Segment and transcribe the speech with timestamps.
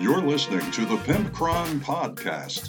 [0.00, 2.68] You're listening to the Pimpcron Podcast.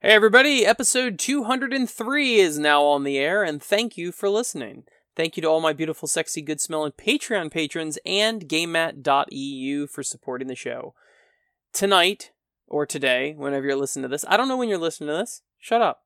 [0.00, 4.82] Hey everybody, episode 203 is now on the air, and thank you for listening.
[5.14, 10.48] Thank you to all my beautiful, sexy, good smelling Patreon patrons and GameMat.eu for supporting
[10.48, 10.94] the show.
[11.72, 12.32] Tonight,
[12.66, 15.42] or today, whenever you're listening to this, I don't know when you're listening to this,
[15.60, 16.02] shut up.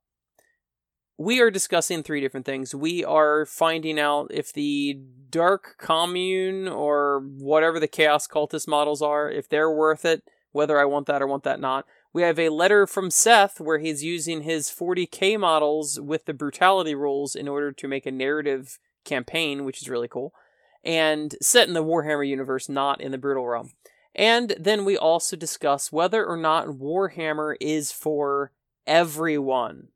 [1.22, 2.74] We are discussing three different things.
[2.74, 4.98] We are finding out if the
[5.30, 10.84] Dark Commune or whatever the Chaos Cultist models are, if they're worth it, whether I
[10.84, 11.86] want that or want that not.
[12.12, 16.96] We have a letter from Seth where he's using his 40k models with the brutality
[16.96, 20.34] rules in order to make a narrative campaign, which is really cool,
[20.82, 23.70] and set in the Warhammer universe, not in the Brutal realm.
[24.12, 28.50] And then we also discuss whether or not Warhammer is for
[28.88, 29.91] everyone.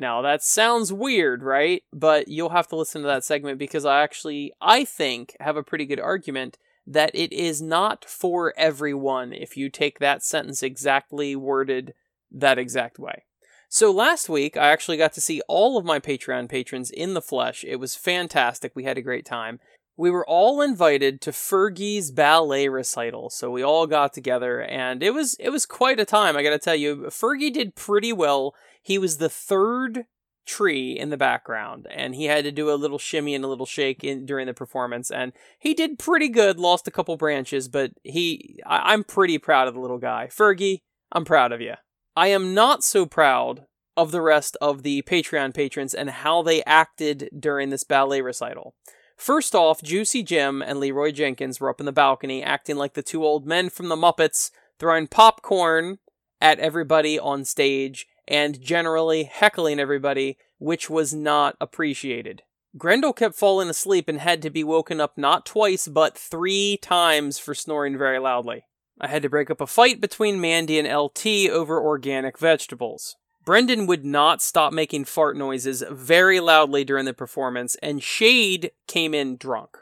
[0.00, 1.82] Now that sounds weird, right?
[1.92, 5.62] But you'll have to listen to that segment because I actually, I think, have a
[5.62, 11.36] pretty good argument that it is not for everyone if you take that sentence exactly
[11.36, 11.92] worded
[12.32, 13.24] that exact way.
[13.68, 17.20] So last week, I actually got to see all of my Patreon patrons in the
[17.20, 17.62] flesh.
[17.68, 18.72] It was fantastic.
[18.74, 19.60] We had a great time.
[19.98, 25.12] We were all invited to Fergie's ballet recital, so we all got together, and it
[25.12, 26.38] was it was quite a time.
[26.38, 28.54] I got to tell you, Fergie did pretty well.
[28.82, 30.06] He was the third
[30.46, 33.66] tree in the background, and he had to do a little shimmy and a little
[33.66, 36.58] shake in during the performance, and he did pretty good.
[36.58, 40.28] Lost a couple branches, but he I, I'm pretty proud of the little guy.
[40.30, 41.74] Fergie, I'm proud of you.
[42.16, 46.62] I am not so proud of the rest of the Patreon patrons and how they
[46.64, 48.74] acted during this ballet recital.
[49.16, 53.02] First off, Juicy Jim and Leroy Jenkins were up in the balcony acting like the
[53.02, 55.98] two old men from the Muppets, throwing popcorn
[56.40, 62.42] at everybody on stage and generally heckling everybody, which was not appreciated.
[62.78, 67.38] Grendel kept falling asleep and had to be woken up not twice but three times
[67.38, 68.64] for snoring very loudly.
[69.00, 73.16] I had to break up a fight between Mandy and LT over organic vegetables.
[73.44, 79.14] Brendan would not stop making fart noises very loudly during the performance, and Shade came
[79.14, 79.78] in drunk.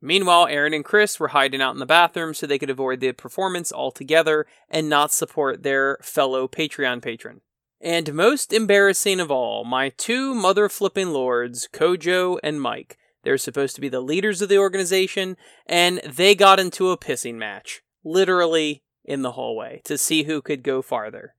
[0.00, 3.12] Meanwhile, Aaron and Chris were hiding out in the bathroom so they could avoid the
[3.12, 7.40] performance altogether and not support their fellow Patreon patron.
[7.80, 12.98] And most embarrassing of all, my two mother flipping lords, Kojo and Mike.
[13.22, 17.34] They're supposed to be the leaders of the organization, and they got into a pissing
[17.34, 21.34] match literally in the hallway to see who could go farther.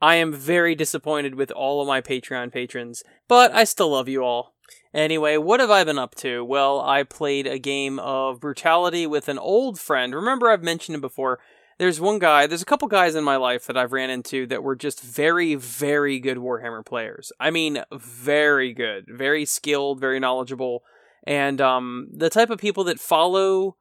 [0.00, 4.24] I am very disappointed with all of my Patreon patrons, but I still love you
[4.24, 4.54] all.
[4.92, 6.44] Anyway, what have I been up to?
[6.44, 10.14] Well, I played a game of Brutality with an old friend.
[10.14, 11.38] Remember, I've mentioned him before.
[11.82, 14.62] There's one guy, there's a couple guys in my life that I've ran into that
[14.62, 17.32] were just very, very good Warhammer players.
[17.40, 20.84] I mean, very good, very skilled, very knowledgeable,
[21.26, 23.78] and um, the type of people that follow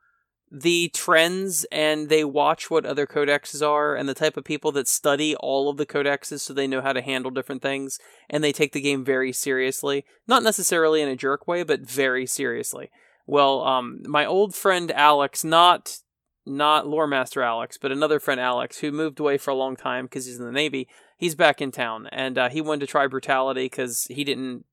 [0.52, 4.88] the trends and they watch what other codexes are and the type of people that
[4.88, 8.00] study all of the codexes so they know how to handle different things
[8.32, 10.06] and they take the game very seriously.
[10.28, 12.90] Not necessarily in a jerk way but very seriously.
[13.28, 16.00] Well um my old friend alex not
[16.46, 20.06] not lore master alex but another friend alex who moved away for a long time
[20.06, 20.88] because he's in the navy
[21.18, 24.66] he's back in town and uh, he wanted to try brutality because he didn't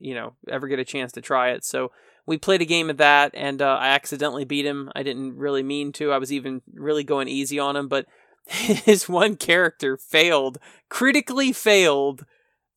[0.00, 1.92] you know ever get a chance to try it so
[2.26, 4.90] we played a game of that, and uh, I accidentally beat him.
[4.94, 6.12] I didn't really mean to.
[6.12, 8.06] I was even really going easy on him, but
[8.46, 12.24] his one character failed, critically failed,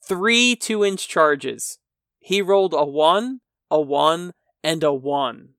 [0.03, 1.79] three two inch charges.
[2.19, 5.49] He rolled a one, a one, and a one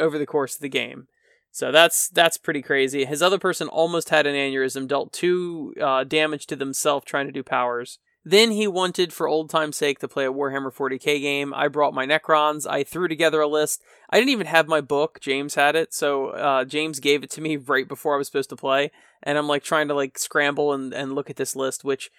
[0.00, 1.08] over the course of the game.
[1.56, 3.06] So that's that's pretty crazy.
[3.06, 7.32] His other person almost had an aneurysm, dealt two uh, damage to themselves trying to
[7.32, 7.98] do powers.
[8.26, 11.54] Then he wanted, for old time's sake, to play a Warhammer 40k game.
[11.54, 12.66] I brought my Necrons.
[12.68, 13.82] I threw together a list.
[14.10, 15.18] I didn't even have my book.
[15.18, 18.50] James had it, so uh, James gave it to me right before I was supposed
[18.50, 18.90] to play.
[19.22, 22.10] And I'm like trying to like scramble and, and look at this list, which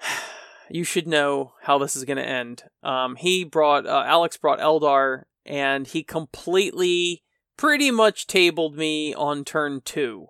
[0.68, 2.64] you should know how this is going to end.
[2.82, 7.23] Um, he brought uh, Alex brought Eldar, and he completely,
[7.56, 10.28] pretty much tabled me on turn two.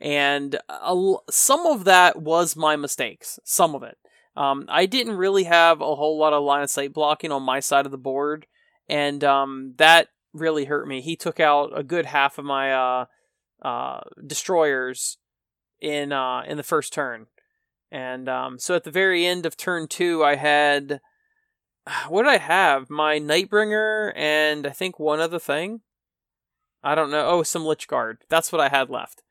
[0.00, 3.38] And uh, some of that was my mistakes.
[3.44, 3.96] Some of it.
[4.36, 7.60] Um, I didn't really have a whole lot of line of sight blocking on my
[7.60, 8.46] side of the board,
[8.88, 11.00] and um, that really hurt me.
[11.00, 13.04] He took out a good half of my uh,
[13.62, 15.18] uh, destroyers
[15.80, 17.26] in uh, in the first turn,
[17.92, 21.00] and um, so at the very end of turn two, I had
[22.08, 22.90] what did I have?
[22.90, 25.82] My Nightbringer and I think one other thing.
[26.84, 27.26] I don't know.
[27.26, 28.18] Oh, some Lychguard.
[28.28, 29.22] That's what I had left.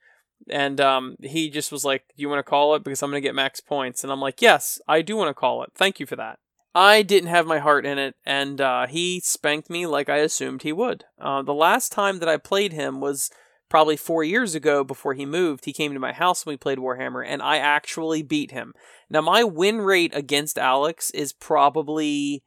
[0.50, 3.22] And um, he just was like, "Do you want to call it because I'm going
[3.22, 5.72] to get max points?" And I'm like, "Yes, I do want to call it.
[5.76, 6.40] Thank you for that."
[6.76, 10.64] I didn't have my heart in it, and uh, he spanked me like I assumed
[10.64, 11.06] he would.
[11.22, 13.30] Uh, the last time that I played him was
[13.70, 15.66] probably four years ago before he moved.
[15.66, 18.74] He came to my house when we played Warhammer, and I actually beat him.
[19.10, 22.44] Now, my win rate against Alex is probably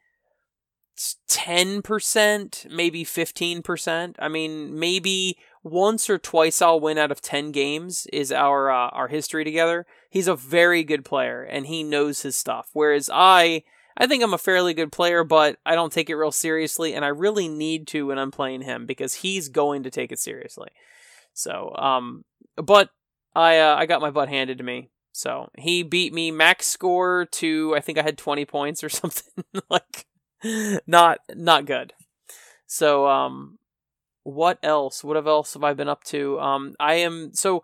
[0.96, 4.14] 10%, maybe 15%.
[4.19, 8.88] I mean, maybe once or twice I'll win out of 10 games is our uh,
[8.88, 9.84] our history together.
[10.10, 12.70] He's a very good player and he knows his stuff.
[12.72, 13.64] Whereas I
[13.96, 17.04] I think I'm a fairly good player, but I don't take it real seriously and
[17.04, 20.69] I really need to when I'm playing him because he's going to take it seriously.
[21.34, 22.25] So, um
[22.56, 22.90] but
[23.34, 24.90] I uh, I got my butt handed to me.
[25.12, 29.44] So, he beat me max score to I think I had 20 points or something
[29.69, 30.06] like
[30.87, 31.93] not not good.
[32.66, 33.58] So um
[34.22, 35.04] what else?
[35.04, 36.38] What else have I been up to?
[36.40, 37.62] Um I am so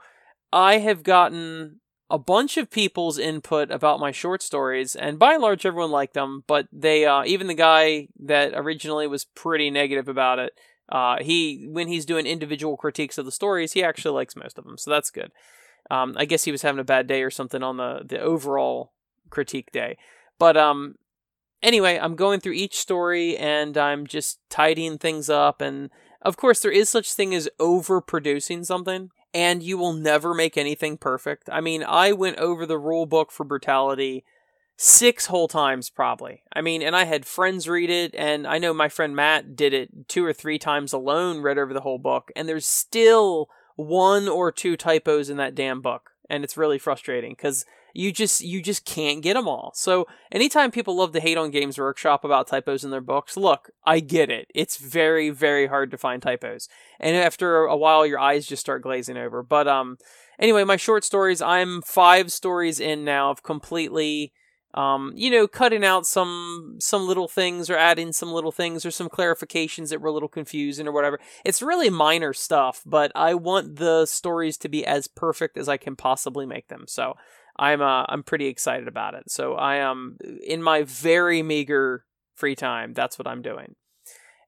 [0.52, 1.80] I have gotten
[2.10, 6.14] a bunch of people's input about my short stories and by and large everyone liked
[6.14, 10.52] them, but they uh even the guy that originally was pretty negative about it,
[10.90, 14.64] uh he when he's doing individual critiques of the stories, he actually likes most of
[14.64, 14.78] them.
[14.78, 15.32] So that's good.
[15.90, 18.92] Um I guess he was having a bad day or something on the the overall
[19.30, 19.96] critique day.
[20.38, 20.96] But um
[21.62, 25.60] anyway, I'm going through each story and I'm just tidying things up.
[25.60, 25.90] And
[26.22, 30.96] of course, there is such thing as overproducing something, and you will never make anything
[30.96, 31.48] perfect.
[31.50, 34.24] I mean, I went over the rule book for brutality
[34.76, 36.42] six whole times probably.
[36.52, 39.72] I mean, and I had friends read it, and I know my friend Matt did
[39.72, 44.28] it two or three times alone, read over the whole book, and there's still one
[44.28, 46.10] or two typos in that damn book.
[46.28, 49.72] And it's really frustrating because you just you just can't get them all.
[49.74, 53.70] So anytime people love to hate on Games Workshop about typos in their books, look,
[53.84, 54.48] I get it.
[54.54, 56.68] It's very very hard to find typos,
[57.00, 59.42] and after a while, your eyes just start glazing over.
[59.42, 59.98] But um,
[60.38, 61.42] anyway, my short stories.
[61.42, 64.32] I'm five stories in now of completely.
[64.74, 68.90] Um, you know, cutting out some some little things or adding some little things or
[68.90, 71.20] some clarifications that were a little confusing or whatever.
[71.44, 75.76] It's really minor stuff, but I want the stories to be as perfect as I
[75.76, 76.84] can possibly make them.
[76.88, 77.16] So
[77.56, 79.30] I'm uh, I'm pretty excited about it.
[79.30, 82.04] So I am in my very meager
[82.34, 82.92] free time.
[82.92, 83.74] That's what I'm doing.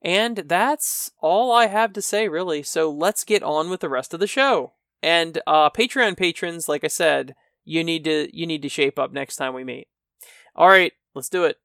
[0.03, 2.63] And that's all I have to say, really.
[2.63, 4.73] So let's get on with the rest of the show.
[5.03, 7.35] And uh, Patreon patrons, like I said,
[7.65, 9.89] you need to you need to shape up next time we meet.
[10.55, 11.57] All right, let's do it.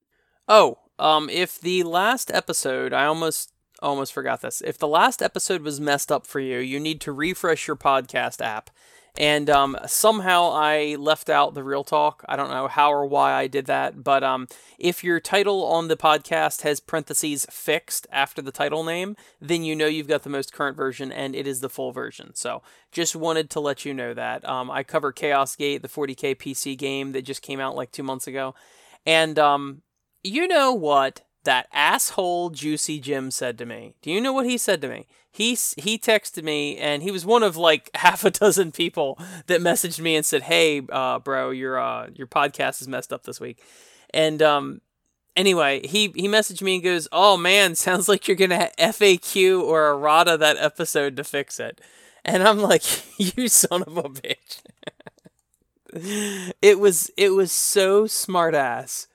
[0.48, 3.52] Oh, um, if the last episode, I almost
[3.82, 4.62] almost forgot this.
[4.62, 8.42] If the last episode was messed up for you, you need to refresh your podcast
[8.42, 8.70] app
[9.18, 12.24] and um, somehow I left out the real talk.
[12.28, 14.48] I don't know how or why I did that, but um,
[14.78, 19.76] if your title on the podcast has parentheses fixed after the title name, then you
[19.76, 22.34] know you've got the most current version and it is the full version.
[22.36, 22.62] So
[22.92, 24.48] just wanted to let you know that.
[24.48, 28.04] Um, I cover Chaos Gate, the 40k PC game that just came out like two
[28.04, 28.56] months ago.
[29.06, 29.82] And um,
[30.24, 31.22] you know what?
[31.44, 33.96] that asshole Juicy Jim said to me.
[34.02, 35.08] Do you know what he said to me?
[35.40, 39.62] He he texted me, and he was one of like half a dozen people that
[39.62, 43.40] messaged me and said, "Hey, uh, bro, your uh, your podcast is messed up this
[43.40, 43.64] week."
[44.14, 44.82] And um,
[45.38, 49.92] anyway, he he messaged me and goes, "Oh man, sounds like you're gonna FAQ or
[49.92, 51.80] errata that episode to fix it."
[52.26, 52.84] And I'm like,
[53.18, 54.62] "You son of a bitch."
[56.62, 59.08] it was it was so smart ass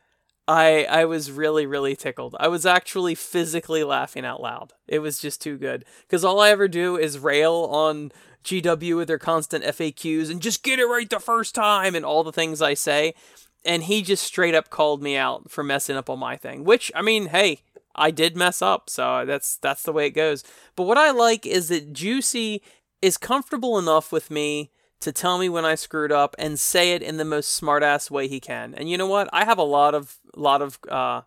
[0.47, 2.37] I I was really really tickled.
[2.39, 4.73] I was actually physically laughing out loud.
[4.87, 8.13] It was just too good because all I ever do is rail on
[8.45, 12.23] GW with their constant FAQs and just get it right the first time and all
[12.23, 13.15] the things I say.
[13.65, 16.93] And he just straight up called me out for messing up on my thing, which
[16.95, 17.61] I mean, hey,
[17.95, 20.45] I did mess up, so that's that's the way it goes.
[20.77, 22.63] But what I like is that Juicy
[23.01, 24.71] is comfortable enough with me
[25.01, 28.29] to tell me when I screwed up and say it in the most smartass way
[28.29, 28.75] he can.
[28.75, 29.29] And you know what?
[29.33, 31.23] I have a lot of lot of uh,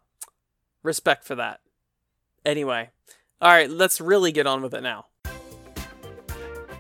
[0.84, 1.60] respect for that.
[2.46, 2.90] Anyway,
[3.42, 5.06] all right, let's really get on with it now.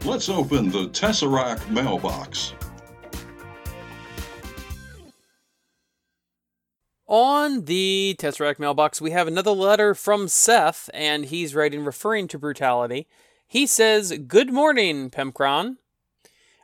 [0.05, 2.53] Let's open the Tesseract mailbox.
[7.07, 12.39] On the Tesseract mailbox, we have another letter from Seth, and he's writing referring to
[12.39, 13.07] brutality.
[13.47, 15.77] He says, Good morning, Pimpcron.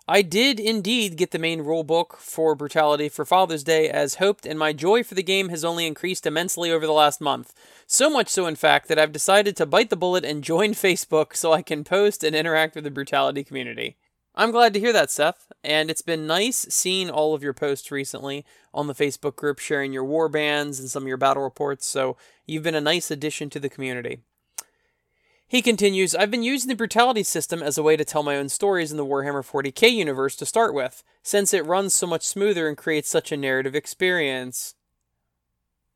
[0.06, 4.60] I did indeed get the main rulebook for Brutality for Father's Day as hoped, and
[4.60, 7.54] my joy for the game has only increased immensely over the last month.
[7.88, 11.38] So much so, in fact, that I've decided to bite the bullet and join Facebook
[11.38, 13.96] so I can post and interact with the Brutality community.
[14.36, 17.90] I'm glad to hear that, Seth, and it's been nice seeing all of your posts
[17.90, 21.86] recently on the Facebook group sharing your war bands and some of your battle reports,
[21.86, 24.20] so you've been a nice addition to the community.
[25.54, 28.50] He continues, I've been using the brutality system as a way to tell my own
[28.50, 32.68] stories in the Warhammer 40k universe to start with, since it runs so much smoother
[32.68, 34.74] and creates such a narrative experience.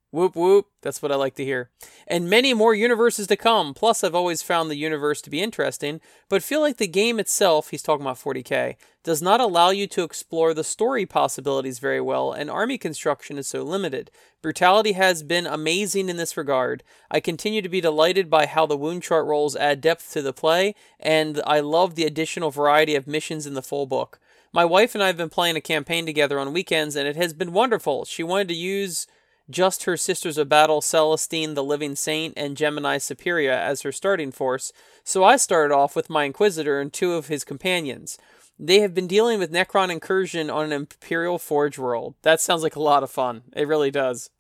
[0.10, 1.70] Whoop whoop, that's what I like to hear.
[2.08, 3.74] And many more universes to come.
[3.74, 6.00] Plus, I've always found the universe to be interesting,
[6.30, 10.04] but feel like the game itself, he's talking about 40k, does not allow you to
[10.04, 14.10] explore the story possibilities very well, and army construction is so limited.
[14.42, 16.84] Brutality has been amazing in this regard.
[17.12, 20.32] I continue to be delighted by how the wound chart rolls add depth to the
[20.32, 24.20] play, and I love the additional variety of missions in the full book.
[24.54, 27.34] My wife and I have been playing a campaign together on weekends, and it has
[27.34, 28.06] been wonderful.
[28.06, 29.06] She wanted to use
[29.50, 34.32] just her Sisters of Battle, Celestine the Living Saint, and Geminae Superia as her starting
[34.32, 34.72] force,
[35.04, 38.18] so I started off with my Inquisitor and two of his companions.
[38.60, 42.16] They have been dealing with Necron incursion on an Imperial Forge world.
[42.24, 43.44] That sounds like a lot of fun.
[43.56, 44.32] It really does.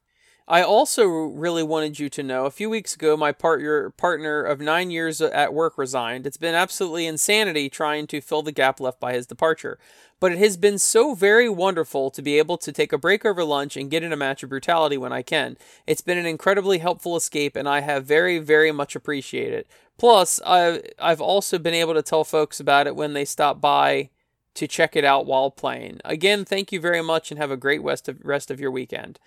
[0.50, 4.62] I also really wanted you to know a few weeks ago, my partner, partner of
[4.62, 6.26] nine years at work resigned.
[6.26, 9.78] It's been absolutely insanity trying to fill the gap left by his departure.
[10.22, 13.44] But it has been so very wonderful to be able to take a break over
[13.44, 15.58] lunch and get in a match of brutality when I can.
[15.86, 19.68] It's been an incredibly helpful escape, and I have very, very much appreciated it.
[19.98, 24.12] Plus, I've, I've also been able to tell folks about it when they stop by
[24.54, 26.00] to check it out while playing.
[26.06, 29.20] Again, thank you very much and have a great rest of, rest of your weekend.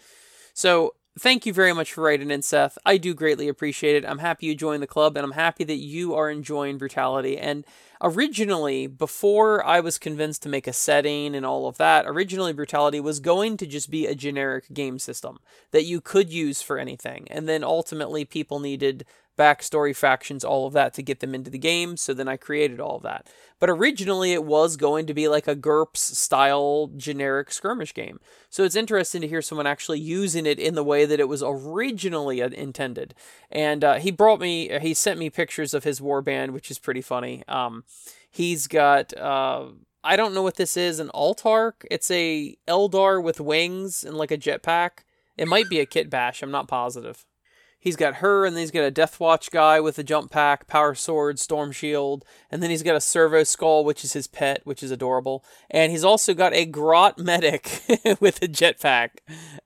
[0.54, 2.78] So, thank you very much for writing in, Seth.
[2.84, 4.08] I do greatly appreciate it.
[4.08, 7.36] I'm happy you joined the club, and I'm happy that you are enjoying Brutality.
[7.36, 7.64] And
[8.00, 13.00] originally, before I was convinced to make a setting and all of that, originally Brutality
[13.00, 15.38] was going to just be a generic game system
[15.72, 17.26] that you could use for anything.
[17.30, 19.04] And then ultimately, people needed
[19.40, 21.96] backstory, factions, all of that to get them into the game.
[21.96, 23.26] So then I created all of that.
[23.58, 28.20] But originally it was going to be like a GURPS style generic skirmish game.
[28.50, 31.42] So it's interesting to hear someone actually using it in the way that it was
[31.42, 33.14] originally intended.
[33.50, 37.02] And uh, he brought me, he sent me pictures of his warband, which is pretty
[37.02, 37.42] funny.
[37.48, 37.84] Um,
[38.30, 39.16] he's got.
[39.16, 39.68] Uh,
[40.02, 41.84] I don't know what this is, an Autarch.
[41.90, 45.04] It's a Eldar with wings and like a jetpack.
[45.36, 47.26] It might be a kit bash, I'm not positive.
[47.82, 50.66] He's got her, and then he's got a Death Watch guy with a jump pack,
[50.66, 54.60] power sword, storm shield, and then he's got a servo skull, which is his pet,
[54.64, 55.42] which is adorable.
[55.70, 57.82] And he's also got a grot medic
[58.20, 59.20] with a jetpack,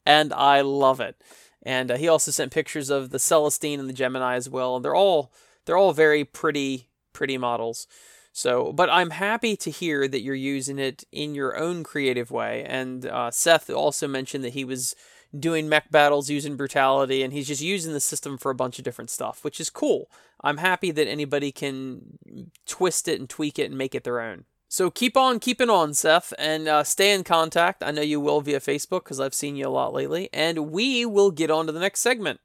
[0.06, 1.20] and I love it.
[1.64, 4.76] And uh, he also sent pictures of the Celestine and the Geminae as well.
[4.76, 5.32] And they're all
[5.64, 7.88] they're all very pretty pretty models.
[8.32, 12.64] So, but I'm happy to hear that you're using it in your own creative way.
[12.64, 14.96] And uh, Seth also mentioned that he was
[15.38, 18.84] doing mech battles using brutality, and he's just using the system for a bunch of
[18.84, 20.10] different stuff, which is cool.
[20.42, 22.18] I'm happy that anybody can
[22.66, 24.44] twist it and tweak it and make it their own.
[24.68, 27.82] So keep on keeping on, Seth, and uh, stay in contact.
[27.84, 31.06] I know you will via Facebook because I've seen you a lot lately, and we
[31.06, 32.40] will get on to the next segment.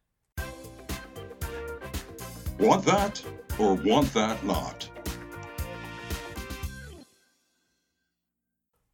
[2.59, 3.23] Want that
[3.57, 4.89] or want that not?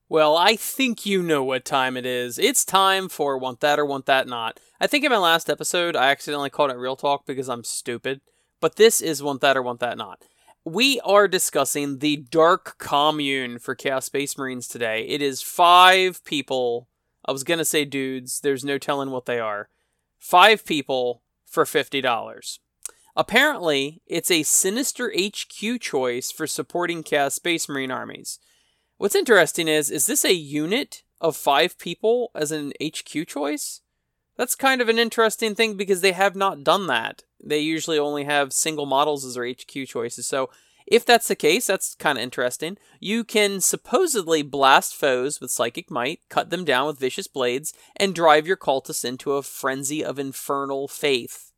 [0.07, 2.37] Well, I think you know what time it is.
[2.37, 4.59] It's time for Want That or Want That Not.
[4.79, 8.21] I think in my last episode, I accidentally called it Real Talk because I'm stupid.
[8.61, 10.21] But this is Want That or Want That Not.
[10.63, 15.07] We are discussing the Dark Commune for Chaos Space Marines today.
[15.07, 16.87] It is five people.
[17.25, 18.41] I was going to say dudes.
[18.41, 19.69] There's no telling what they are.
[20.19, 22.59] Five people for $50.
[23.15, 28.37] Apparently, it's a sinister HQ choice for supporting Chaos Space Marine armies.
[28.97, 33.81] What's interesting is, is this a unit of five people as an HQ choice?
[34.37, 37.23] That's kind of an interesting thing because they have not done that.
[37.43, 40.27] They usually only have single models as their HQ choices.
[40.27, 40.49] So
[40.87, 42.77] if that's the case, that's kind of interesting.
[42.99, 48.15] You can supposedly blast foes with psychic might, cut them down with vicious blades, and
[48.15, 51.51] drive your cultists into a frenzy of infernal faith.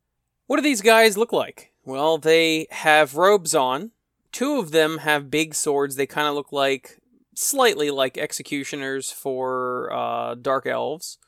[0.48, 1.74] What do these guys look like?
[1.84, 3.92] Well, they have robes on.
[4.32, 5.96] Two of them have big swords.
[5.96, 7.00] They kind of look like
[7.40, 11.20] slightly like executioners for uh, dark elves.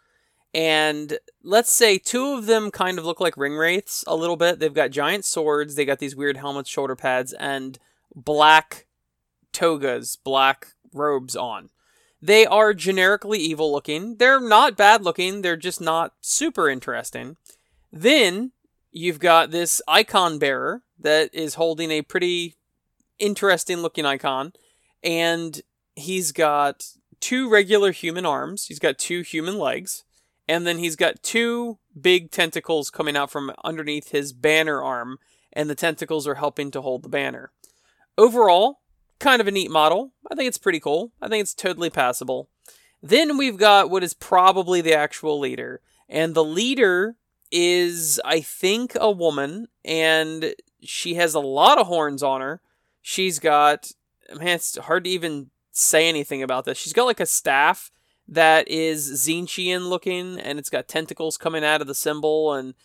[0.55, 4.57] And let's say two of them kind of look like ring wraiths a little bit.
[4.57, 7.77] They've got giant swords, they got these weird helmets, shoulder pads, and
[8.15, 8.87] black
[9.53, 11.69] togas, black robes on.
[12.19, 14.17] They are generically evil looking.
[14.17, 17.37] They're not bad looking, they're just not super interesting.
[17.93, 18.51] Then
[18.91, 22.55] you've got this icon bearer that is holding a pretty
[23.19, 24.53] interesting looking icon.
[25.03, 25.61] And
[25.99, 26.85] he's got
[27.19, 30.03] two regular human arms, he's got two human legs,
[30.47, 35.19] and then he's got two big tentacles coming out from underneath his banner arm,
[35.53, 37.51] and the tentacles are helping to hold the banner.
[38.17, 38.79] Overall,
[39.19, 40.13] kind of a neat model.
[40.31, 41.11] I think it's pretty cool.
[41.21, 42.49] I think it's totally passable.
[43.01, 47.15] Then we've got what is probably the actual leader, and the leader
[47.51, 52.61] is, I think, a woman, and she has a lot of horns on her.
[53.01, 53.91] She's got
[54.35, 55.49] man, it's hard to even
[55.79, 56.77] say anything about this.
[56.77, 57.91] She's got like a staff
[58.27, 62.53] that is Tzeentchian looking, and it's got tentacles coming out of the symbol.
[62.53, 62.75] And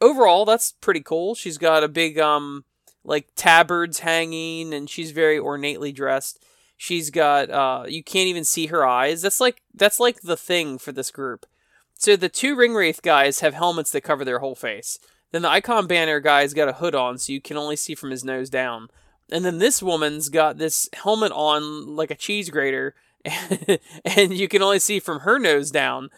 [0.00, 1.34] overall, that's pretty cool.
[1.34, 2.64] She's got a big um
[3.04, 6.44] like tabards hanging, and she's very ornately dressed.
[6.76, 9.22] She's got uh you can't even see her eyes.
[9.22, 11.46] That's like that's like the thing for this group.
[11.94, 14.98] So the two Ringwraith guys have helmets that cover their whole face.
[15.32, 18.10] Then the Icon Banner guy's got a hood on, so you can only see from
[18.10, 18.88] his nose down.
[19.30, 22.94] And then this woman's got this helmet on like a cheese grater,
[24.04, 26.08] and you can only see from her nose down.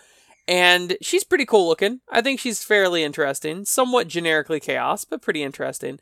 [0.46, 2.00] And she's pretty cool looking.
[2.08, 3.64] I think she's fairly interesting.
[3.64, 6.00] Somewhat generically chaos, but pretty interesting.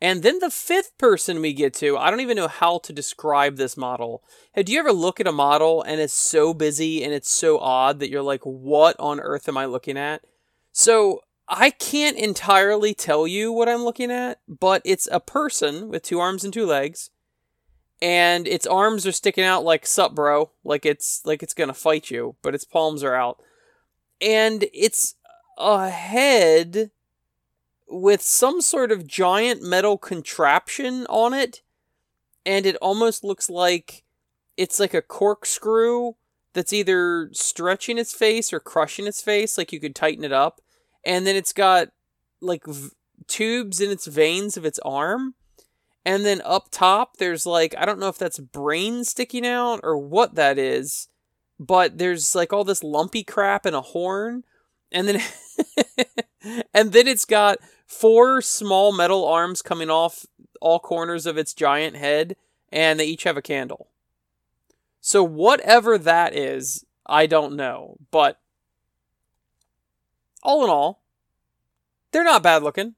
[0.00, 3.56] And then the fifth person we get to, I don't even know how to describe
[3.56, 4.22] this model.
[4.52, 7.58] Hey, do you ever look at a model and it's so busy and it's so
[7.58, 10.22] odd that you're like, what on earth am I looking at?
[10.72, 16.02] So I can't entirely tell you what I'm looking at, but it's a person with
[16.02, 17.10] two arms and two legs,
[18.00, 22.10] and its arms are sticking out like sup bro, like it's like it's gonna fight
[22.10, 23.40] you, but its palms are out.
[24.20, 25.16] And it's
[25.58, 26.90] a head
[27.86, 31.60] with some sort of giant metal contraption on it,
[32.46, 34.02] and it almost looks like
[34.56, 36.12] it's like a corkscrew
[36.54, 40.60] that's either stretching its face or crushing its face, like you could tighten it up
[41.04, 41.88] and then it's got
[42.40, 42.90] like v-
[43.26, 45.34] tubes in its veins of its arm.
[46.04, 49.96] And then up top, there's like, I don't know if that's brain sticking out or
[49.96, 51.08] what that is,
[51.58, 54.44] but there's like all this lumpy crap and a horn.
[54.92, 55.22] And then,
[56.74, 60.26] and then it's got four small metal arms coming off
[60.60, 62.36] all corners of its giant head,
[62.70, 63.88] and they each have a candle.
[65.00, 67.96] So, whatever that is, I don't know.
[68.10, 68.40] But
[70.44, 71.02] all in all,
[72.12, 72.94] they're not bad looking.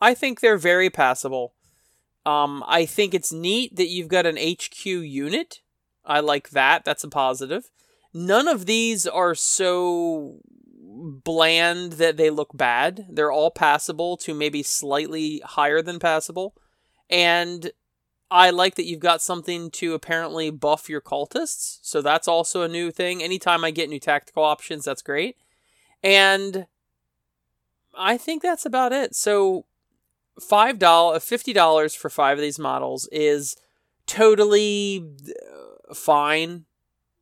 [0.00, 1.54] I think they're very passable.
[2.24, 5.60] Um, I think it's neat that you've got an HQ unit.
[6.04, 6.84] I like that.
[6.84, 7.70] That's a positive.
[8.12, 10.40] None of these are so
[10.82, 13.06] bland that they look bad.
[13.08, 16.54] They're all passable to maybe slightly higher than passable.
[17.08, 17.70] And
[18.30, 21.78] I like that you've got something to apparently buff your cultists.
[21.82, 23.22] So that's also a new thing.
[23.22, 25.36] Anytime I get new tactical options, that's great.
[26.02, 26.66] And
[27.96, 29.14] I think that's about it.
[29.14, 29.66] So
[30.40, 33.56] five dollar, uh, fifty dollars for five of these models is
[34.06, 36.64] totally uh, fine.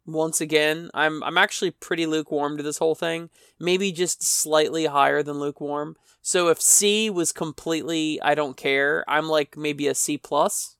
[0.07, 3.29] Once again, I'm I'm actually pretty lukewarm to this whole thing.
[3.59, 5.97] Maybe just slightly higher than lukewarm.
[6.23, 10.77] So if C was completely I don't care, I'm like maybe a C plus.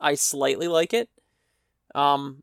[0.00, 1.08] I slightly like it.
[1.94, 2.42] Um,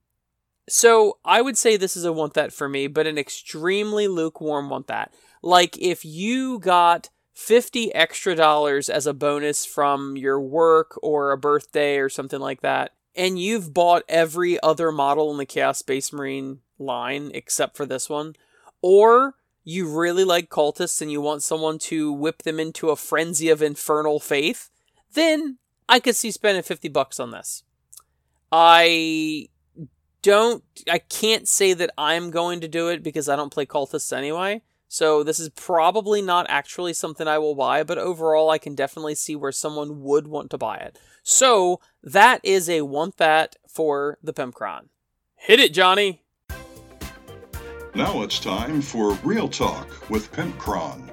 [0.67, 4.69] so I would say this is a want that for me, but an extremely lukewarm
[4.69, 5.13] want that.
[5.41, 11.37] Like if you got 50 extra dollars as a bonus from your work or a
[11.37, 16.11] birthday or something like that, and you've bought every other model in the Chaos Space
[16.13, 18.35] Marine line except for this one,
[18.81, 23.49] or you really like cultists and you want someone to whip them into a frenzy
[23.49, 24.69] of infernal faith,
[25.13, 27.63] then I could see spending 50 bucks on this.
[28.51, 29.49] I
[30.23, 34.15] don't I can't say that I'm going to do it because I don't play cultists
[34.15, 34.63] anyway.
[34.87, 39.15] So this is probably not actually something I will buy, but overall I can definitely
[39.15, 40.97] see where someone would want to buy it.
[41.23, 44.89] So that is a want that for the Pimpcron.
[45.35, 46.21] Hit it, Johnny!
[47.95, 51.09] Now it's time for Real Talk with Pimpcron.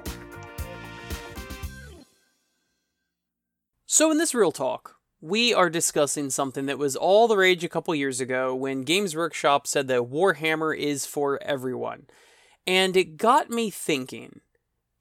[3.85, 7.69] So in this Real Talk, we are discussing something that was all the rage a
[7.69, 12.07] couple years ago when Games Workshop said that Warhammer is for everyone.
[12.65, 14.41] And it got me thinking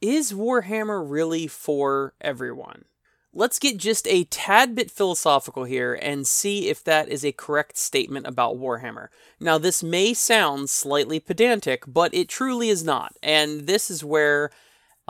[0.00, 2.84] is Warhammer really for everyone?
[3.32, 7.76] Let's get just a tad bit philosophical here and see if that is a correct
[7.76, 9.08] statement about Warhammer.
[9.38, 13.14] Now, this may sound slightly pedantic, but it truly is not.
[13.22, 14.50] And this is where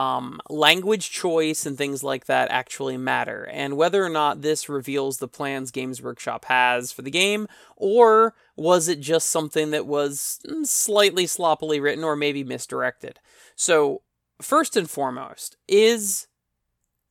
[0.01, 5.17] um, language choice and things like that actually matter, and whether or not this reveals
[5.17, 10.39] the plans Games Workshop has for the game, or was it just something that was
[10.47, 13.19] mm, slightly sloppily written or maybe misdirected?
[13.55, 14.01] So,
[14.41, 16.27] first and foremost, is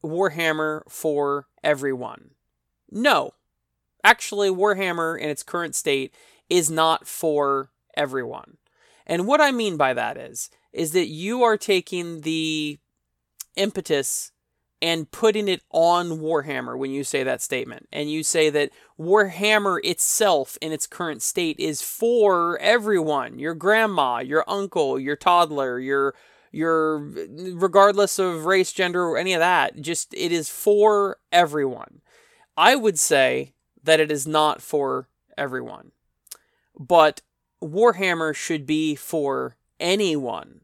[0.02, 2.30] Warhammer for everyone?
[2.90, 3.34] No.
[4.02, 6.12] Actually, Warhammer in its current state
[6.48, 8.56] is not for everyone.
[9.06, 12.78] And what I mean by that is, is that you are taking the
[13.56, 14.32] impetus
[14.82, 17.86] and putting it on Warhammer when you say that statement.
[17.92, 24.20] And you say that Warhammer itself in its current state is for everyone your grandma,
[24.20, 26.14] your uncle, your toddler, your
[26.52, 29.80] your regardless of race, gender, or any of that.
[29.80, 32.00] Just it is for everyone.
[32.56, 35.92] I would say that it is not for everyone.
[36.78, 37.22] But
[37.62, 40.60] Warhammer should be for anyone.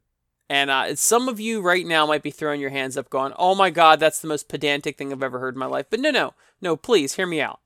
[0.49, 3.55] And uh, some of you right now might be throwing your hands up, going, oh
[3.55, 5.87] my God, that's the most pedantic thing I've ever heard in my life.
[5.91, 7.61] But no, no, no, please hear me out.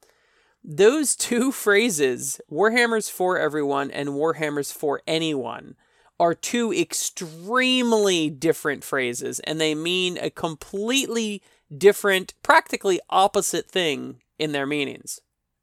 [0.65, 5.77] Those two phrases, Warhammer's for everyone and Warhammer's for anyone,
[6.19, 11.43] are two extremely different phrases, and they mean a completely
[11.77, 15.21] different, practically opposite thing in their meanings.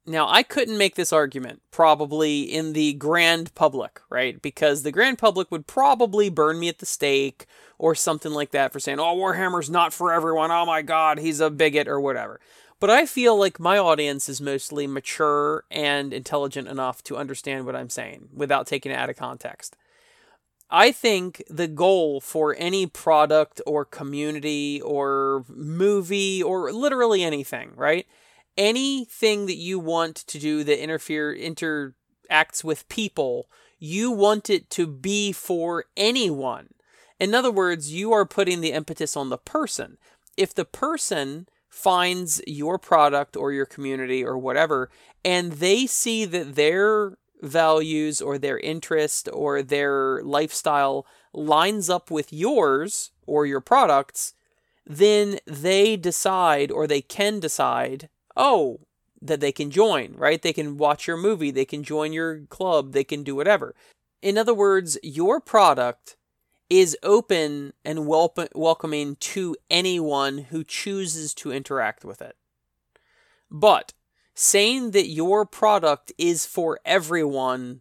[0.08, 4.40] Now, I couldn't make this argument probably in the grand public, right?
[4.40, 7.44] Because the grand public would probably burn me at the stake
[7.76, 10.50] or something like that for saying, oh, Warhammer's not for everyone.
[10.50, 12.40] Oh my God, he's a bigot or whatever.
[12.80, 17.76] But I feel like my audience is mostly mature and intelligent enough to understand what
[17.76, 19.76] I'm saying without taking it out of context.
[20.70, 28.06] I think the goal for any product or community or movie or literally anything, right?
[28.58, 34.86] Anything that you want to do that interfere interacts with people, you want it to
[34.86, 36.70] be for anyone.
[37.20, 39.96] In other words, you are putting the impetus on the person.
[40.36, 44.90] If the person finds your product or your community or whatever,
[45.24, 52.32] and they see that their values or their interest or their lifestyle lines up with
[52.32, 54.34] yours or your products,
[54.84, 58.80] then they decide or they can decide oh,
[59.20, 60.40] that they can join, right?
[60.40, 63.74] They can watch your movie, they can join your club, they can do whatever.
[64.22, 66.16] In other words, your product
[66.70, 72.36] is open and wel- welcoming to anyone who chooses to interact with it.
[73.50, 73.92] But
[74.34, 77.80] saying that your product is for everyone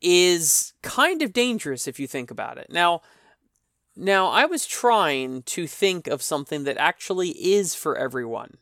[0.00, 2.68] is kind of dangerous if you think about it.
[2.70, 3.02] Now,
[3.94, 8.58] now I was trying to think of something that actually is for everyone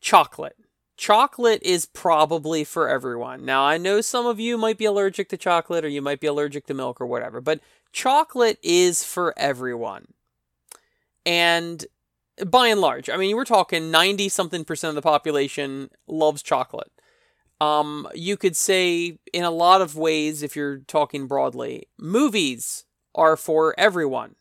[0.00, 0.56] chocolate.
[0.96, 3.44] Chocolate is probably for everyone.
[3.44, 6.26] Now, I know some of you might be allergic to chocolate or you might be
[6.26, 7.60] allergic to milk or whatever, but
[7.92, 10.08] chocolate is for everyone.
[11.24, 11.86] And
[12.46, 16.90] by and large, I mean, we're talking 90 something percent of the population loves chocolate.
[17.60, 22.84] Um, you could say, in a lot of ways, if you're talking broadly, movies
[23.14, 24.36] are for everyone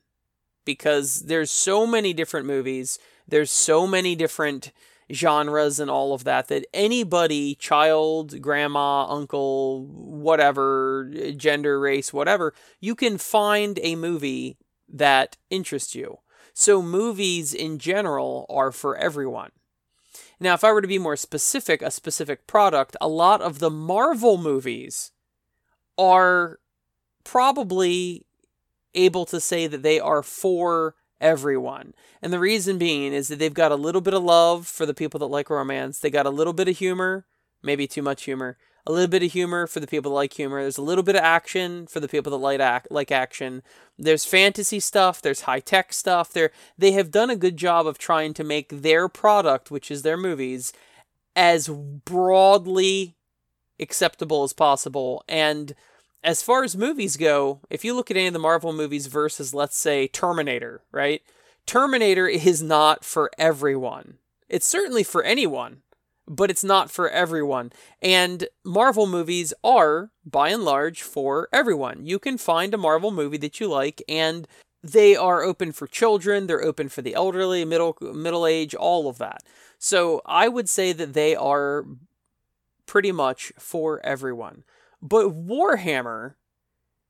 [0.65, 4.71] because there's so many different movies, there's so many different
[5.11, 12.95] genres and all of that that anybody, child, grandma, uncle, whatever, gender, race, whatever, you
[12.95, 14.57] can find a movie
[14.89, 16.19] that interests you.
[16.53, 19.51] So movies in general are for everyone.
[20.39, 23.71] Now, if I were to be more specific, a specific product, a lot of the
[23.71, 25.11] Marvel movies
[25.97, 26.59] are
[27.23, 28.25] probably
[28.93, 31.93] able to say that they are for everyone.
[32.21, 34.93] And the reason being is that they've got a little bit of love for the
[34.93, 35.99] people that like romance.
[35.99, 37.25] They got a little bit of humor,
[37.61, 38.57] maybe too much humor.
[38.85, 40.61] A little bit of humor for the people that like humor.
[40.61, 43.61] There's a little bit of action for the people that like ac- like action.
[43.97, 45.21] There's fantasy stuff.
[45.21, 46.31] There's high tech stuff.
[46.31, 50.03] They they have done a good job of trying to make their product, which is
[50.03, 50.71] their movies,
[51.35, 53.17] as broadly
[53.77, 55.21] acceptable as possible.
[55.27, 55.75] And
[56.27, 59.53] as far as movies go, if you look at any of the Marvel movies versus,
[59.53, 61.21] let's say, Terminator, right?
[61.65, 64.17] Terminator is not for everyone.
[64.49, 65.83] It's certainly for anyone,
[66.27, 67.71] but it's not for everyone.
[68.01, 72.05] And Marvel movies are, by and large, for everyone.
[72.05, 74.49] You can find a Marvel movie that you like, and
[74.83, 79.17] they are open for children, they're open for the elderly, middle middle age, all of
[79.17, 79.43] that.
[79.79, 81.85] So I would say that they are
[82.85, 84.65] pretty much for everyone.
[85.01, 86.35] But Warhammer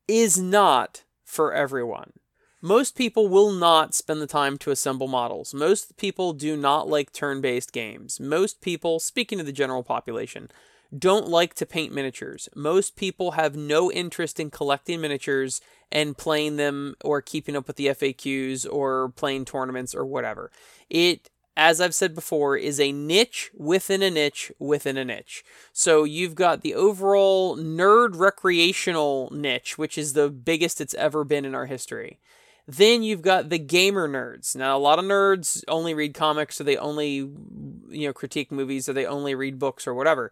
[0.06, 2.12] is not for everyone.
[2.60, 5.54] Most people will not spend the time to assemble models.
[5.54, 8.18] Most people do not like turn based games.
[8.18, 10.50] Most people, speaking to the general population,
[10.96, 12.48] don't like to paint miniatures.
[12.56, 15.60] Most people have no interest in collecting miniatures
[15.92, 20.50] and playing them or keeping up with the FAQs or playing tournaments or whatever.
[20.90, 25.44] It as I've said before, is a niche within a niche within a niche.
[25.72, 31.44] So you've got the overall nerd recreational niche, which is the biggest it's ever been
[31.44, 32.20] in our history.
[32.68, 34.54] Then you've got the gamer nerds.
[34.54, 38.88] Now a lot of nerds only read comics or they only you know critique movies
[38.88, 40.30] or they only read books or whatever.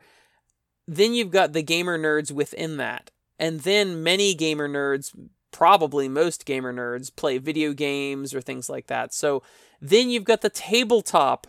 [0.87, 3.11] Then you've got the gamer nerds within that.
[3.37, 5.13] And then many gamer nerds,
[5.57, 9.15] probably most gamer nerds play video games or things like that.
[9.15, 9.43] So
[9.81, 11.47] then you've got the tabletop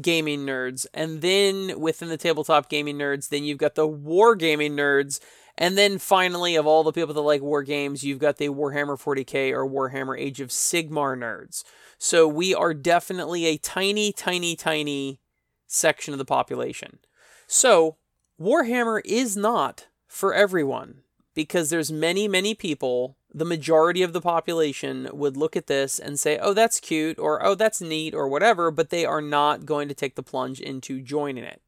[0.00, 4.76] gaming nerds, and then within the tabletop gaming nerds, then you've got the war gaming
[4.76, 5.20] nerds,
[5.58, 9.00] And then finally, of all the people that like war games, you've got the Warhammer
[9.00, 11.64] 40k or Warhammer Age of Sigmar nerds.
[11.98, 15.20] So we are definitely a tiny, tiny, tiny
[15.66, 16.98] section of the population.
[17.46, 17.96] So
[18.40, 21.00] Warhammer is not for everyone
[21.34, 26.18] because there's many, many people, the majority of the population would look at this and
[26.18, 29.88] say, oh, that's cute, or oh, that's neat, or whatever, but they are not going
[29.88, 31.60] to take the plunge into joining it.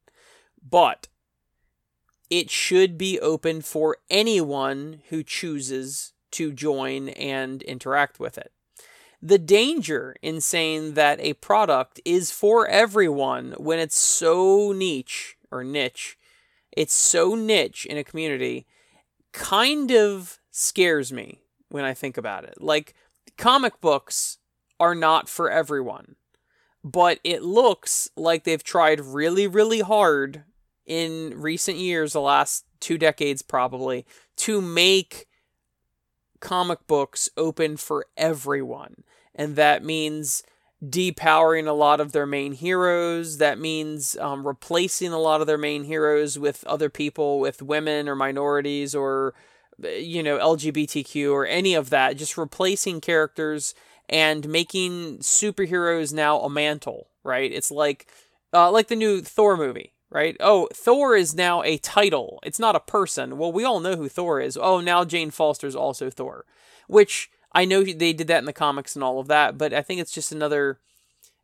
[0.67, 1.09] But
[2.27, 8.51] it should be open for anyone who chooses to join and interact with it.
[9.21, 15.63] The danger in saying that a product is for everyone when it's so niche or
[15.63, 16.17] niche,
[16.71, 18.65] it's so niche in a community
[19.33, 22.55] kind of scares me when I think about it.
[22.59, 22.93] Like,
[23.37, 24.37] comic books
[24.79, 26.15] are not for everyone,
[26.83, 30.43] but it looks like they've tried really, really hard
[30.85, 34.05] in recent years, the last two decades probably,
[34.37, 35.27] to make
[36.39, 39.03] comic books open for everyone.
[39.35, 40.43] And that means
[40.83, 43.37] depowering a lot of their main heroes.
[43.37, 48.07] That means um, replacing a lot of their main heroes with other people, with women
[48.07, 49.33] or minorities or,
[49.83, 52.17] you know, LGBTQ or any of that.
[52.17, 53.73] Just replacing characters
[54.07, 57.51] and making superheroes now a mantle, right?
[57.51, 58.07] It's like,
[58.53, 60.35] uh, like the new Thor movie, right?
[60.39, 62.39] Oh, Thor is now a title.
[62.43, 63.37] It's not a person.
[63.37, 64.57] Well, we all know who Thor is.
[64.57, 66.45] Oh, now Jane Foster's also Thor,
[66.87, 69.81] which I know they did that in the comics and all of that, but I
[69.81, 70.79] think it's just another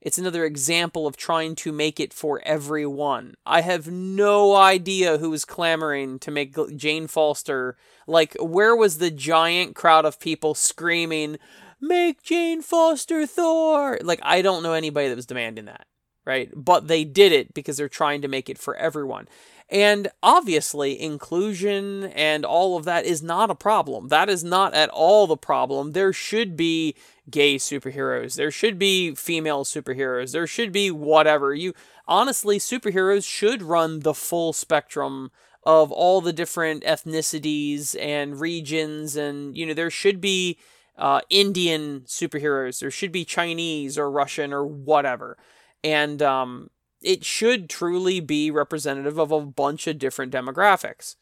[0.05, 3.33] it's another example of trying to make it for everyone.
[3.43, 9.09] I have no idea who was clamoring to make Jane Foster like where was the
[9.09, 11.39] giant crowd of people screaming
[11.81, 13.97] make Jane Foster Thor?
[14.03, 15.87] Like I don't know anybody that was demanding that,
[16.23, 16.51] right?
[16.55, 19.27] But they did it because they're trying to make it for everyone.
[19.69, 24.09] And obviously, inclusion and all of that is not a problem.
[24.09, 25.93] That is not at all the problem.
[25.93, 26.93] There should be
[27.29, 28.35] gay superheroes.
[28.35, 30.31] There should be female superheroes.
[30.31, 31.53] There should be whatever.
[31.53, 31.73] You
[32.07, 35.31] honestly, superheroes should run the full spectrum
[35.63, 40.59] of all the different ethnicities and regions and you know there should be
[40.97, 42.79] uh, Indian superheroes.
[42.79, 45.37] There should be Chinese or Russian or whatever.
[45.83, 46.69] And um,
[47.01, 51.15] it should truly be representative of a bunch of different demographics.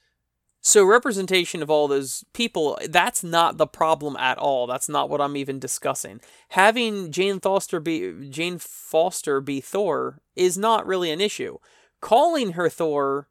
[0.66, 4.66] So representation of all those people, that's not the problem at all.
[4.66, 6.22] That's not what I'm even discussing.
[6.50, 11.58] Having Jane Foster be Jane Foster be Thor is not really an issue.
[12.00, 13.28] Calling her Thor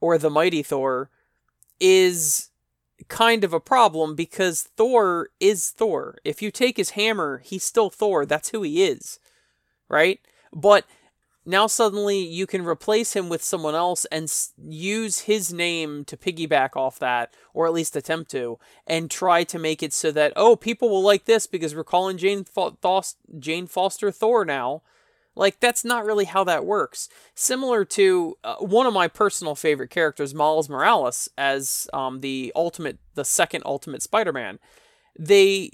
[0.00, 1.10] or the mighty Thor
[1.78, 2.48] is
[3.08, 6.16] kind of a problem because Thor is Thor.
[6.24, 8.24] If you take his hammer, he's still Thor.
[8.24, 9.18] That's who he is.
[9.90, 10.20] Right?
[10.50, 10.86] But
[11.44, 16.16] now suddenly you can replace him with someone else and s- use his name to
[16.16, 20.32] piggyback off that or at least attempt to and try to make it so that
[20.36, 24.82] oh people will like this because we're calling Jane Thos- Jane Foster Thor now.
[25.36, 27.08] Like that's not really how that works.
[27.34, 32.98] Similar to uh, one of my personal favorite characters Miles Morales as um, the ultimate
[33.14, 34.58] the second ultimate Spider-Man.
[35.18, 35.70] They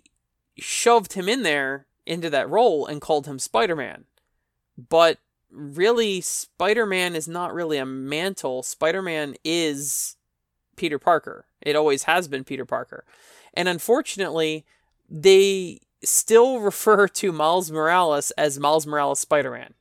[0.59, 4.05] shoved him in there into that role and called him Spider-Man.
[4.89, 5.19] But
[5.57, 8.63] really Spider-Man is not really a mantle.
[8.63, 10.17] Spider-Man is
[10.77, 11.47] Peter Parker.
[11.63, 13.05] It always has been Peter Parker.
[13.55, 14.65] And unfortunately,
[15.09, 19.75] they still refer to Miles Morales as Miles Morales Spider-Man.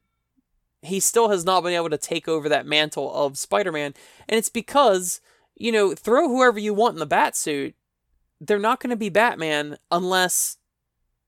[0.82, 3.96] He still has not been able to take over that mantle of Spider-Man,
[4.30, 5.20] and it's because,
[5.56, 7.74] you know, throw whoever you want in the bat suit,
[8.40, 10.58] they're not going to be Batman unless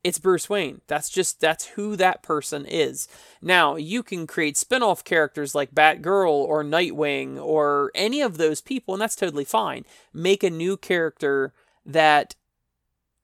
[0.08, 0.80] it's Bruce Wayne.
[0.88, 3.10] That's just that's who that person is.
[3.42, 8.94] Now, you can create spin-off characters like Batgirl or Nightwing or any of those people
[8.94, 9.84] and that's totally fine.
[10.14, 11.52] Make a new character
[11.86, 12.36] that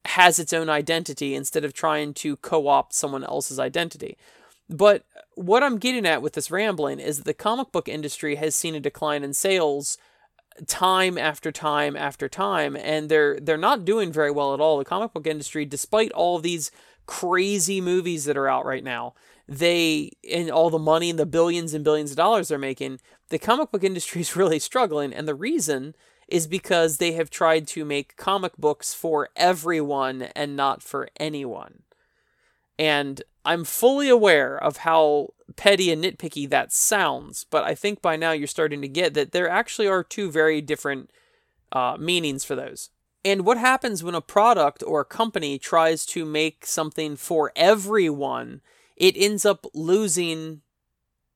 [0.04, 4.17] has its own identity instead of trying to co-opt someone else's identity.
[4.69, 8.56] But what I'm getting at with this rambling is that the comic book industry has
[8.56, 9.98] seen a decline in sales
[10.67, 14.77] time after time after time and they're they're not doing very well at all.
[14.77, 16.71] The comic book industry despite all these
[17.05, 19.13] crazy movies that are out right now
[19.45, 22.97] they and all the money and the billions and billions of dollars they're making
[23.33, 25.11] the comic book industry is really struggling.
[25.13, 25.95] And the reason
[26.27, 31.81] is because they have tried to make comic books for everyone and not for anyone.
[32.79, 38.15] And I'm fully aware of how petty and nitpicky that sounds, but I think by
[38.15, 41.12] now you're starting to get that there actually are two very different
[41.71, 42.89] uh, meanings for those.
[43.25, 48.62] And what happens when a product or a company tries to make something for everyone,
[48.95, 50.62] it ends up losing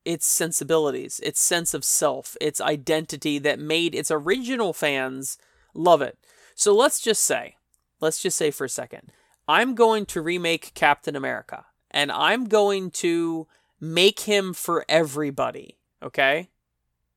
[0.04, 5.38] its sensibilities, its sense of self, its identity that made its original fans
[5.78, 6.18] Love it.
[6.56, 7.56] So let's just say,
[8.00, 9.12] let's just say for a second,
[9.46, 13.46] I'm going to remake Captain America and I'm going to
[13.80, 16.50] make him for everybody, okay?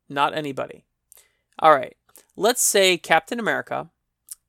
[0.09, 0.85] Not anybody.
[1.59, 1.95] All right.
[2.35, 3.89] Let's say Captain America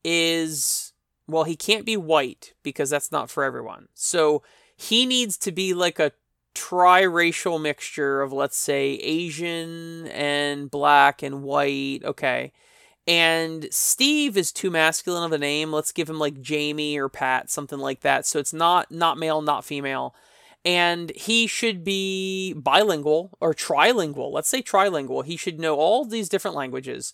[0.04, 0.92] is,
[1.26, 3.88] well, he can't be white because that's not for everyone.
[3.94, 4.42] So
[4.76, 6.12] he needs to be like a
[6.54, 12.02] triracial mixture of, let's say, Asian and black and white.
[12.04, 12.52] Okay.
[13.06, 15.72] And Steve is too masculine of a name.
[15.72, 18.26] Let's give him like Jamie or Pat, something like that.
[18.26, 20.14] So it's not not male, not female.
[20.64, 24.32] And he should be bilingual or trilingual.
[24.32, 25.24] Let's say trilingual.
[25.24, 27.12] He should know all these different languages.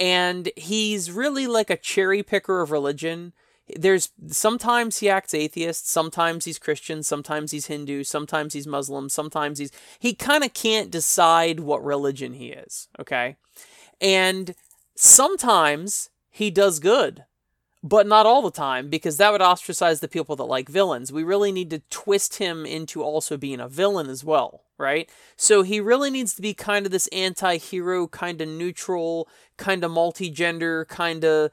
[0.00, 3.34] And he's really like a cherry picker of religion.
[3.76, 9.58] There's sometimes he acts atheist, sometimes he's Christian, sometimes he's Hindu, sometimes he's Muslim, sometimes
[9.58, 13.36] he's he kind of can't decide what religion he is, okay?
[14.00, 14.54] And
[14.96, 17.26] Sometimes he does good,
[17.82, 21.12] but not all the time because that would ostracize the people that like villains.
[21.12, 25.08] We really need to twist him into also being a villain as well, right?
[25.36, 29.28] So he really needs to be kind of this anti hero, kind of neutral,
[29.58, 31.50] kind of multi gender, kind of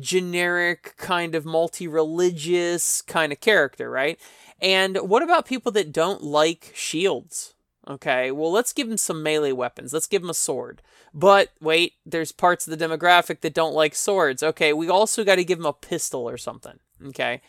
[0.00, 4.18] generic, kind of multi religious kind of character, right?
[4.60, 7.54] And what about people that don't like shields?
[7.90, 9.92] Okay, well, let's give him some melee weapons.
[9.92, 10.80] Let's give him a sword.
[11.12, 14.44] But wait, there's parts of the demographic that don't like swords.
[14.44, 16.78] Okay, we also got to give him a pistol or something.
[17.08, 17.40] Okay,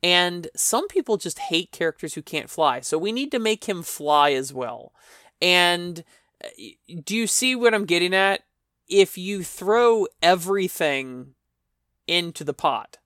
[0.00, 2.78] and some people just hate characters who can't fly.
[2.78, 4.92] So we need to make him fly as well.
[5.42, 6.04] And
[6.44, 6.48] uh,
[7.02, 8.42] do you see what I'm getting at?
[8.88, 11.34] If you throw everything
[12.06, 12.98] into the pot,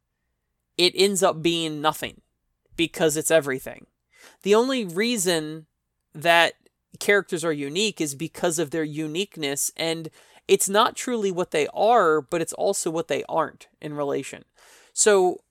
[0.77, 2.21] it ends up being nothing
[2.77, 3.87] because it's everything.
[4.43, 5.67] The only reason
[6.15, 6.53] that
[7.01, 10.11] characters are unique is because of their uniqueness and
[10.49, 14.45] it's not truly what they are, but it's also what they aren't in relation.
[14.93, 15.43] So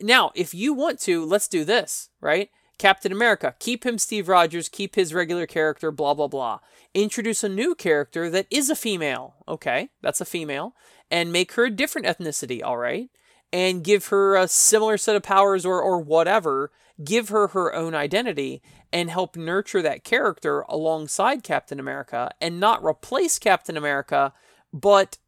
[0.00, 2.50] now, if you want to, let's do this, right?
[2.76, 6.58] Captain America, keep him Steve Rogers, keep his regular character, blah, blah, blah.
[6.92, 9.36] Introduce a new character that is a female.
[9.46, 10.74] Okay, that's a female.
[11.10, 13.10] And make her a different ethnicity, all right?
[13.52, 16.72] And give her a similar set of powers or, or whatever.
[17.02, 18.60] Give her her own identity
[18.94, 24.32] and help nurture that character alongside Captain America and not replace Captain America,
[24.72, 25.18] but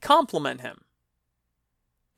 [0.00, 0.80] complement him.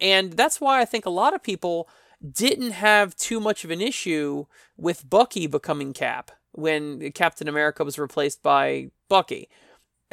[0.01, 1.89] And that's why I think a lot of people
[2.25, 7.99] didn't have too much of an issue with Bucky becoming Cap when Captain America was
[7.99, 9.49] replaced by Bucky.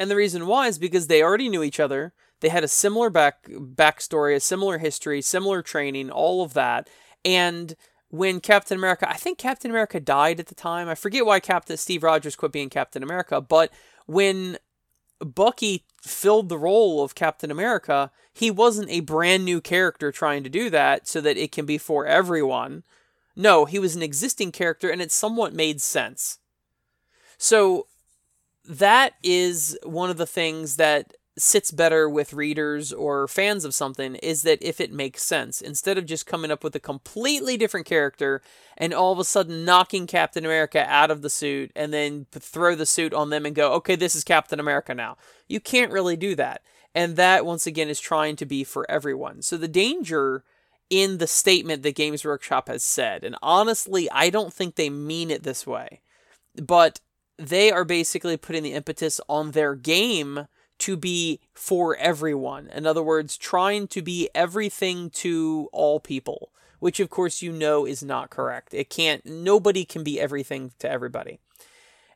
[0.00, 2.12] And the reason why is because they already knew each other.
[2.40, 6.90] They had a similar back backstory, a similar history, similar training, all of that.
[7.24, 7.76] And
[8.08, 10.88] when Captain America, I think Captain America died at the time.
[10.88, 13.72] I forget why Captain Steve Rogers quit being Captain America, but
[14.06, 14.58] when
[15.18, 20.50] Bucky filled the role of Captain America, he wasn't a brand new character trying to
[20.50, 22.84] do that so that it can be for everyone.
[23.34, 26.38] No, he was an existing character and it somewhat made sense.
[27.38, 27.86] So
[28.64, 34.14] that is one of the things that sits better with readers or fans of something
[34.16, 37.84] is that if it makes sense, instead of just coming up with a completely different
[37.84, 38.40] character
[38.76, 42.74] and all of a sudden knocking Captain America out of the suit and then throw
[42.74, 45.16] the suit on them and go, okay, this is Captain America now.
[45.46, 46.62] You can't really do that.
[46.94, 49.42] And that, once again, is trying to be for everyone.
[49.42, 50.42] So the danger
[50.88, 55.30] in the statement that Games Workshop has said, and honestly, I don't think they mean
[55.30, 56.00] it this way,
[56.54, 57.00] but
[57.38, 60.46] they are basically putting the impetus on their game
[60.78, 62.68] to be for everyone.
[62.68, 67.86] In other words, trying to be everything to all people, which of course you know
[67.86, 68.74] is not correct.
[68.74, 71.38] It can't, nobody can be everything to everybody.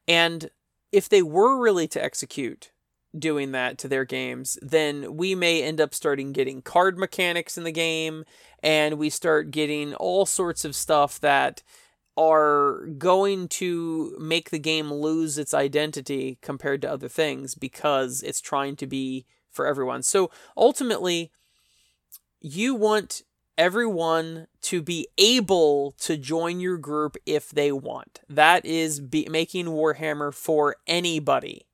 [0.06, 0.50] And
[0.92, 2.70] if they were really to execute
[3.16, 7.64] doing that to their games, then we may end up starting getting card mechanics in
[7.64, 8.24] the game
[8.62, 11.62] and we start getting all sorts of stuff that
[12.20, 18.42] are going to make the game lose its identity compared to other things because it's
[18.42, 20.02] trying to be for everyone.
[20.02, 21.32] So ultimately,
[22.42, 23.22] you want
[23.56, 28.20] everyone to be able to join your group if they want.
[28.28, 31.66] That is be- making Warhammer for anybody.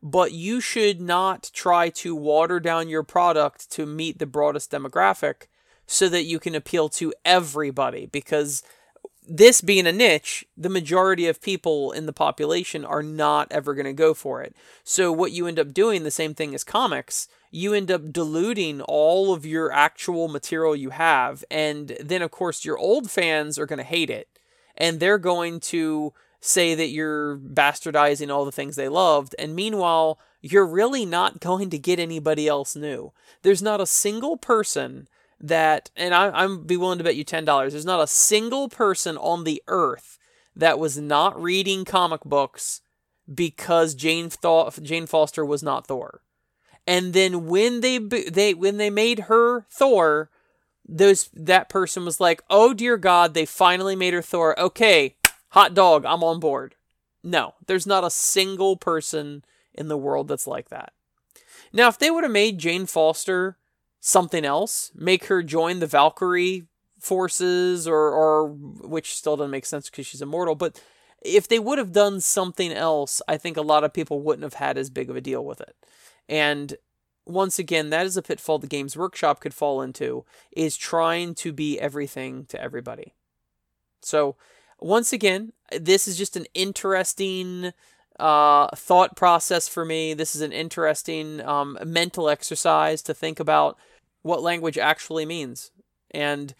[0.00, 5.48] But you should not try to water down your product to meet the broadest demographic
[5.84, 8.62] so that you can appeal to everybody because
[9.32, 13.86] this being a niche, the majority of people in the population are not ever going
[13.86, 14.56] to go for it.
[14.82, 18.80] So, what you end up doing, the same thing as comics, you end up diluting
[18.82, 21.44] all of your actual material you have.
[21.48, 24.28] And then, of course, your old fans are going to hate it.
[24.76, 29.36] And they're going to say that you're bastardizing all the things they loved.
[29.38, 33.12] And meanwhile, you're really not going to get anybody else new.
[33.42, 35.06] There's not a single person
[35.40, 37.72] that, and I, I'm be willing to bet you ten dollars.
[37.72, 40.18] There's not a single person on the earth
[40.54, 42.82] that was not reading comic books
[43.32, 46.22] because Jane thought Jane Foster was not Thor.
[46.86, 50.30] And then when they they when they made her Thor,
[50.86, 54.58] those that person was like, "Oh dear God, they finally made her Thor.
[54.58, 55.16] Okay,
[55.50, 56.74] hot dog, I'm on board."
[57.22, 60.92] No, there's not a single person in the world that's like that.
[61.72, 63.56] Now, if they would have made Jane Foster
[64.00, 66.66] something else, make her join the Valkyrie
[66.98, 70.80] forces, or or which still doesn't make sense because she's immortal, but
[71.22, 74.54] if they would have done something else, I think a lot of people wouldn't have
[74.54, 75.76] had as big of a deal with it.
[76.28, 76.76] And
[77.26, 81.52] once again, that is a pitfall the Games Workshop could fall into, is trying to
[81.52, 83.14] be everything to everybody.
[84.02, 84.36] So,
[84.78, 87.72] once again, this is just an interesting
[88.18, 90.14] uh, thought process for me.
[90.14, 93.78] This is an interesting um, mental exercise to think about
[94.22, 95.70] what language actually means.
[96.10, 96.54] And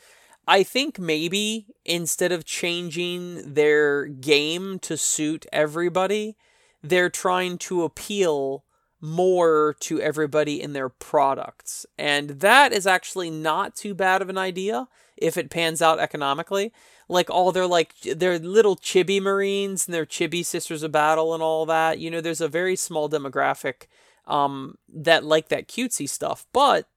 [0.47, 6.37] I think maybe instead of changing their game to suit everybody,
[6.83, 8.65] they're trying to appeal
[9.01, 11.87] more to everybody in their products.
[11.97, 16.73] And that is actually not too bad of an idea if it pans out economically.
[17.09, 21.43] Like all their like their little chibi marines and their chibi sisters of battle and
[21.43, 21.99] all that.
[21.99, 23.87] You know, there's a very small demographic
[24.27, 26.47] um that like that cutesy stuff.
[26.53, 26.89] But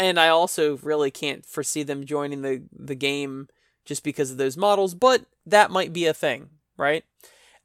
[0.00, 3.48] and I also really can't foresee them joining the the game
[3.84, 7.04] just because of those models, but that might be a thing, right?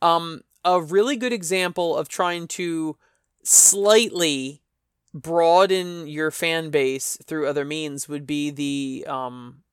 [0.02, 2.98] Um a really good example of trying to
[3.44, 4.62] slightly
[5.14, 9.64] broaden your fan base through other means would be the um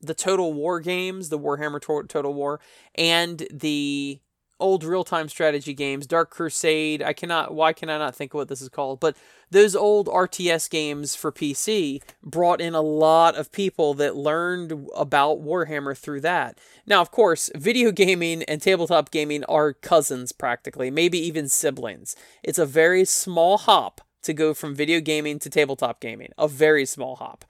[0.00, 2.60] the Total War games, the Warhammer Total War,
[2.94, 4.20] and the
[4.58, 7.02] old real-time strategy games, Dark Crusade.
[7.02, 9.00] I cannot why can I not think of what this is called?
[9.00, 9.16] But
[9.52, 15.44] those old RTS games for PC brought in a lot of people that learned about
[15.44, 16.58] Warhammer through that.
[16.86, 22.16] Now, of course, video gaming and tabletop gaming are cousins practically, maybe even siblings.
[22.42, 26.86] It's a very small hop to go from video gaming to tabletop gaming, a very
[26.86, 27.44] small hop.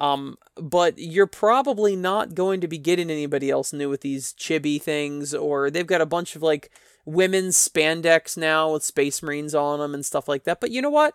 [0.00, 4.80] Um, but you're probably not going to be getting anybody else new with these chibi
[4.80, 6.70] things, or they've got a bunch of like
[7.04, 10.60] women's spandex now with space marines on them and stuff like that.
[10.60, 11.14] But you know what?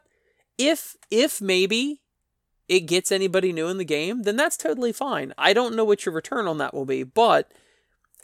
[0.57, 2.01] If if maybe
[2.67, 5.33] it gets anybody new in the game, then that's totally fine.
[5.37, 7.51] I don't know what your return on that will be, but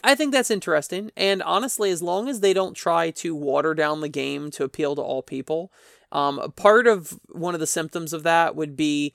[0.02, 1.10] I think that's interesting.
[1.16, 4.96] And honestly, as long as they don't try to water down the game to appeal
[4.96, 5.72] to all people,
[6.10, 9.12] um, part of one of the symptoms of that would be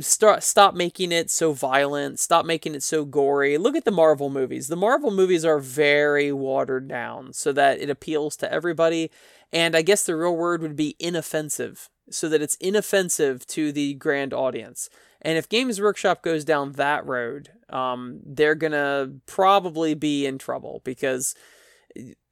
[0.00, 4.28] start stop making it so violent stop making it so gory look at the marvel
[4.28, 9.12] movies the marvel movies are very watered down so that it appeals to everybody
[9.52, 13.94] and i guess the real word would be inoffensive so that it's inoffensive to the
[13.94, 14.88] grand audience
[15.22, 20.80] and if games workshop goes down that road um, they're gonna probably be in trouble
[20.84, 21.34] because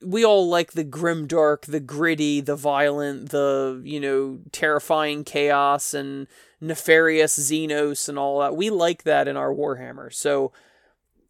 [0.02, 5.94] we all like the grim dark the gritty the violent the you know terrifying chaos
[5.94, 6.26] and
[6.64, 8.56] nefarious Xenos and all that.
[8.56, 10.12] We like that in our Warhammer.
[10.12, 10.52] So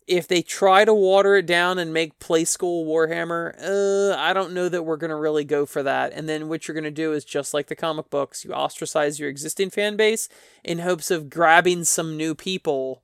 [0.07, 4.53] if they try to water it down and make play school Warhammer, uh, I don't
[4.53, 6.13] know that we're going to really go for that.
[6.13, 9.19] And then what you're going to do is just like the comic books, you ostracize
[9.19, 10.29] your existing fan base
[10.63, 13.03] in hopes of grabbing some new people,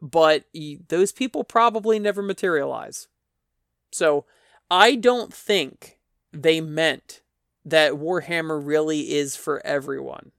[0.00, 0.44] but
[0.88, 3.08] those people probably never materialize.
[3.90, 4.26] So
[4.70, 5.98] I don't think
[6.32, 7.22] they meant
[7.64, 10.32] that Warhammer really is for everyone.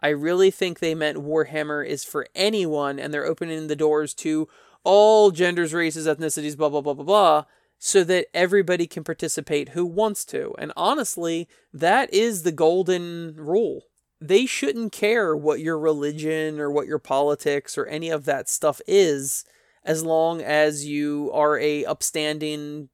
[0.00, 4.48] I really think they meant Warhammer is for anyone and they're opening the doors to
[4.84, 7.44] all genders, races, ethnicities, blah, blah, blah, blah, blah,
[7.78, 10.54] so that everybody can participate who wants to.
[10.58, 13.84] And honestly, that is the golden rule.
[14.20, 18.80] They shouldn't care what your religion or what your politics or any of that stuff
[18.86, 19.44] is
[19.84, 22.88] as long as you are a upstanding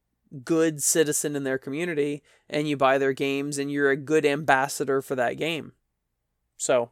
[0.45, 5.01] good citizen in their community and you buy their games and you're a good ambassador
[5.01, 5.72] for that game.
[6.57, 6.91] So,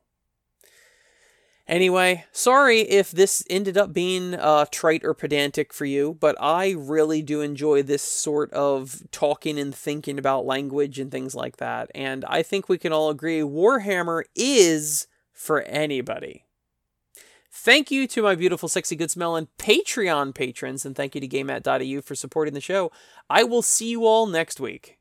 [1.72, 6.74] Anyway, sorry if this ended up being uh, trite or pedantic for you, but I
[6.76, 11.90] really do enjoy this sort of talking and thinking about language and things like that.
[11.94, 16.44] And I think we can all agree Warhammer is for anybody.
[17.50, 22.02] Thank you to my beautiful, sexy, good smelling Patreon patrons, and thank you to GameMat.eu
[22.02, 22.92] for supporting the show.
[23.30, 24.98] I will see you all next week.